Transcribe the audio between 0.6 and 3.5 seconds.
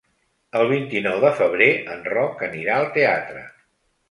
vint-i-nou de febrer en Roc anirà al teatre.